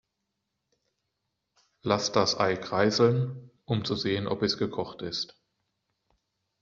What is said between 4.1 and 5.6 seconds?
ob es gekocht ist.